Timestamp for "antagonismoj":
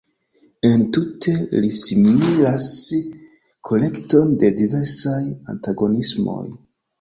5.55-6.43